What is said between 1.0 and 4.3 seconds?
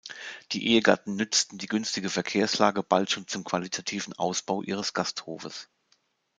nützten die günstige Verkehrslage bald schon zum qualitativen